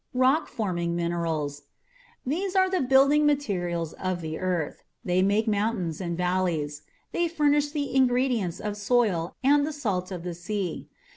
ROCK 0.15 0.47
FORMING 0.47 0.95
MINERALS. 0.95 1.61
These 2.25 2.55
are 2.55 2.67
the 2.67 2.81
building 2.81 3.23
materials 3.27 3.93
of 3.93 4.21
the 4.21 4.39
earth. 4.39 4.81
They 5.05 5.21
make 5.21 5.47
mountains 5.47 6.01
and 6.01 6.17
valleys. 6.17 6.81
They 7.11 7.27
furnish 7.27 7.69
the 7.69 7.93
ingredients 7.93 8.59
of 8.59 8.77
soil 8.77 9.35
and 9.43 9.63
the 9.63 9.71
salt 9.71 10.09
of 10.11 10.23
the 10.23 10.33
sea. 10.33 10.89